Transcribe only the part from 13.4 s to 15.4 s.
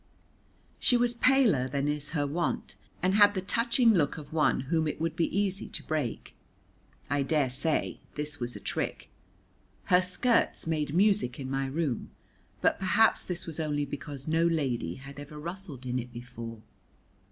was only because no lady had ever